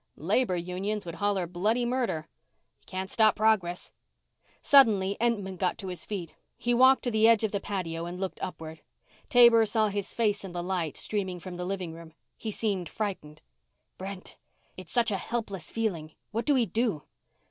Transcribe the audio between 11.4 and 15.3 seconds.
the living room he seemed frightened. "Brent! It's such a